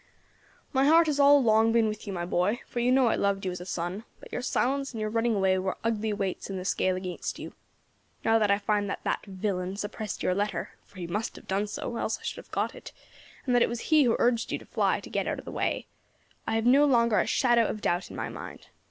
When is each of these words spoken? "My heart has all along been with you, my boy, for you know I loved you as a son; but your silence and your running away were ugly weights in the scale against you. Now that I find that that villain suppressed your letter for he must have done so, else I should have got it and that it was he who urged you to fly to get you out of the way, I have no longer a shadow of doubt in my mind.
"My 0.73 0.85
heart 0.85 1.05
has 1.05 1.19
all 1.19 1.37
along 1.37 1.73
been 1.73 1.87
with 1.87 2.07
you, 2.07 2.11
my 2.13 2.25
boy, 2.25 2.61
for 2.65 2.79
you 2.79 2.91
know 2.91 3.05
I 3.05 3.13
loved 3.15 3.45
you 3.45 3.51
as 3.51 3.61
a 3.61 3.67
son; 3.67 4.03
but 4.19 4.31
your 4.31 4.41
silence 4.41 4.93
and 4.93 4.99
your 4.99 5.11
running 5.11 5.35
away 5.35 5.59
were 5.59 5.77
ugly 5.83 6.11
weights 6.11 6.49
in 6.49 6.57
the 6.57 6.65
scale 6.65 6.95
against 6.95 7.37
you. 7.37 7.53
Now 8.25 8.39
that 8.39 8.49
I 8.49 8.57
find 8.57 8.89
that 8.89 9.03
that 9.03 9.23
villain 9.27 9.75
suppressed 9.77 10.23
your 10.23 10.33
letter 10.33 10.71
for 10.83 10.97
he 10.97 11.05
must 11.05 11.35
have 11.35 11.47
done 11.47 11.67
so, 11.67 11.97
else 11.97 12.17
I 12.17 12.23
should 12.23 12.37
have 12.43 12.49
got 12.49 12.73
it 12.73 12.91
and 13.45 13.53
that 13.53 13.61
it 13.61 13.69
was 13.69 13.79
he 13.93 14.05
who 14.05 14.15
urged 14.17 14.51
you 14.51 14.57
to 14.57 14.65
fly 14.65 15.01
to 15.01 15.09
get 15.11 15.27
you 15.27 15.33
out 15.33 15.37
of 15.37 15.45
the 15.45 15.51
way, 15.51 15.85
I 16.47 16.55
have 16.55 16.65
no 16.65 16.83
longer 16.85 17.19
a 17.19 17.27
shadow 17.27 17.67
of 17.67 17.79
doubt 17.81 18.09
in 18.09 18.15
my 18.17 18.27
mind. 18.29 18.69